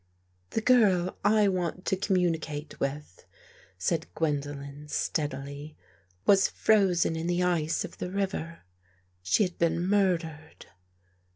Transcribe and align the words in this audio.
"The 0.57 0.61
girl 0.61 1.15
I 1.23 1.47
want 1.47 1.85
to 1.85 1.95
communicate 1.95 2.79
with," 2.79 3.23
said 3.77 4.07
Gwendolen 4.15 4.87
steadily," 4.87 5.77
was 6.25 6.47
frozen 6.47 7.15
in 7.15 7.27
the 7.27 7.43
ice 7.43 7.85
of 7.85 7.99
the 7.99 8.09
river. 8.09 8.63
She 9.21 9.43
had 9.43 9.59
been 9.59 9.79
murdered." 9.85 10.65